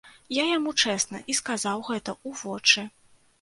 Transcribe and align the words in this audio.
Я 0.35 0.45
яму 0.57 0.71
чэсна 0.83 1.21
і 1.33 1.35
сказаў 1.41 1.85
гэта 1.91 2.15
ў 2.27 2.41
вочы. 2.41 2.89